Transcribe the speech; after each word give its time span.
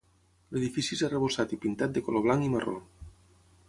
L'edifici 0.55 0.95
és 0.97 1.03
arrebossat 1.09 1.55
i 1.59 1.61
pintat 1.67 1.95
de 1.99 2.05
color 2.09 2.27
blanc 2.29 2.49
i 2.49 2.53
marró. 2.57 2.79